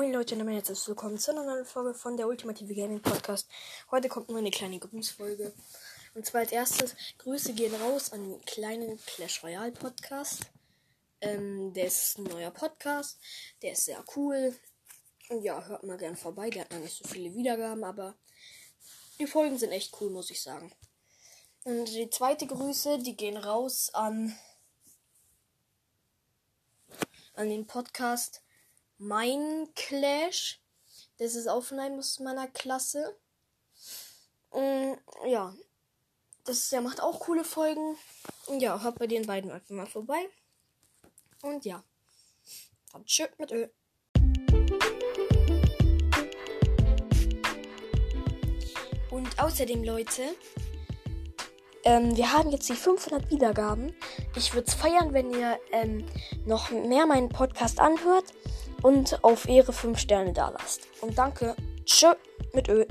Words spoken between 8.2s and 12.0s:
den kleinen Clash Royale Podcast. Ähm, der